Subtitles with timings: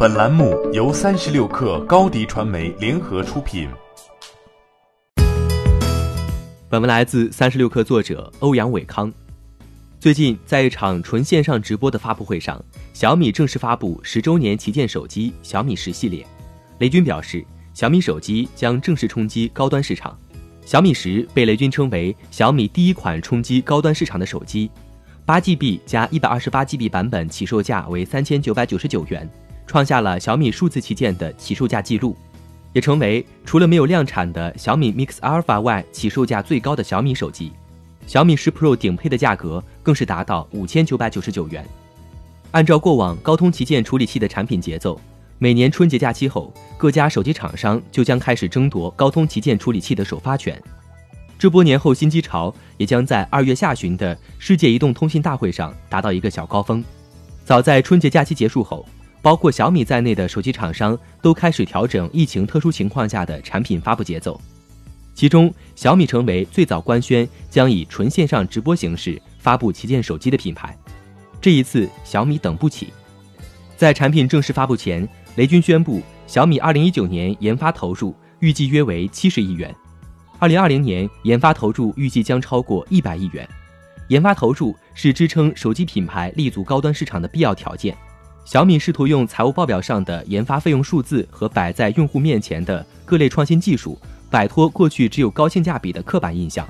[0.00, 3.68] 本栏目由三十六氪高低传媒联合出品。
[6.68, 9.12] 本文来自三十六氪作者欧阳伟康。
[9.98, 16.24] 最近，在一场纯线上直播的发布会上，小米正式发布十周年旗舰手机小米十系列。
[16.78, 17.44] 雷军表示，
[17.74, 20.16] 小米手机将正式冲击高端市场。
[20.64, 24.70] 小米十被雷军称为小米第一款冲击高端市场的手机，
[25.26, 29.28] 八 GB 加一百二十八 GB 版本起售价为三千九百九十九元，
[29.68, 32.16] 创下了小米数字旗舰的起售价记录。
[32.74, 37.50] 也成为除了没有量产的小米 Mix Alpha 外，起售价最高的小米手机。
[38.06, 41.66] 小米十 Pro 顶配的价格更是达到五千九百九十九元。
[42.50, 45.00] 按照过往高通旗舰处理器的产品节奏，
[45.38, 50.60] 每年春节假期后，各家手机厂商就将开始争夺高通旗舰处理器的首发权。
[51.38, 56.84] 这波年后新机潮也将在二月下旬的世界移动通信大会上达到一个小高峰。
[57.44, 58.86] 早在春节假期结束后。
[59.20, 64.40] 包括小米在内的手机厂商都开始调整疫情特殊情况下的产品发布节奏，
[65.14, 70.76] 其中小米成为最早官宣将以纯线上直播形式发布旗舰手机的品牌。
[71.40, 72.92] 这一次小米等不起，
[73.76, 79.74] 在产品正式发布前，雷军宣布小米2019年研发投入预计约为70亿元
[80.40, 83.48] ，2020年研发投入预计将超过100亿元。
[84.08, 87.96] 研发投入是支撑手机品牌立足高端市场的必要条件。
[88.48, 96.66] 小米试图用财务报表上的研发费用数字和摆在用户面前的各类创新技术，摆脱过去只有高性价比的刻板印象。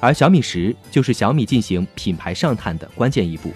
[0.00, 3.52] 而小米十就是小米进行品牌上探的关键一步。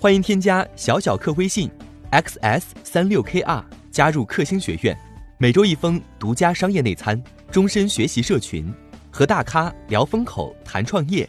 [0.00, 1.70] 欢迎添加小小客微信
[2.12, 4.98] ，xs 三六 kr，加入克星学院，
[5.36, 8.72] 每周一封独家商业内参，终身学习社群，
[9.10, 11.28] 和大咖聊风口，谈创业。